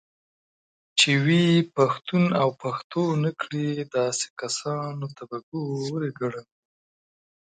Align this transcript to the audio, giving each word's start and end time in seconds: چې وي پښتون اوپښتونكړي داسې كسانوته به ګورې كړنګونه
چې 0.99 1.11
وي 1.25 1.47
پښتون 1.75 2.23
اوپښتونكړي 2.43 3.67
داسې 3.95 4.27
كسانوته 4.39 5.21
به 5.29 5.37
ګورې 5.49 6.09
كړنګونه 6.17 6.51